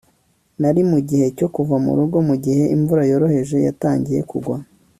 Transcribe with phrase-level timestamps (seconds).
[0.61, 4.57] nari mugihe cyo kuva murugo mugihe imvura yoroheje yatangiye kugwa